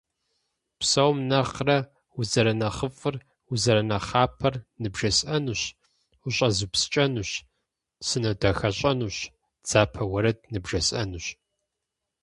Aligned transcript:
Псом 0.79 1.15
нэхъырэ 1.29 1.77
узэрынэхъыфӏыр, 2.19 3.15
узэрынэхъапэр 3.51 4.55
ныбжесӏэнущ, 4.81 5.61
ущӏэзупскӏэнущ, 6.25 7.31
сынодахэщӏэнущ, 8.07 9.17
дзапэ 9.63 10.03
уэрэд 10.11 10.37
ныбжесӏэнущ. 10.51 11.25